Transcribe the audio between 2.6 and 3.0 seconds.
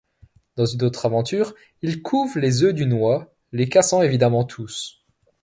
œufs d'une